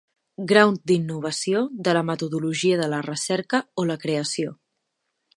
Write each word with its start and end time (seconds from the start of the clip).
Grau 0.51 0.71
d'innovació 0.91 1.59
de 1.87 1.93
la 1.97 2.01
metodologia 2.07 2.79
de 2.81 2.87
la 2.93 3.01
recerca 3.09 3.59
o 3.83 3.85
la 3.91 3.99
creació. 4.07 4.55